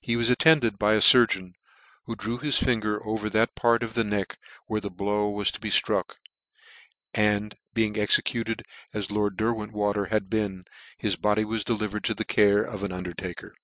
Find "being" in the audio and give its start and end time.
7.74-7.98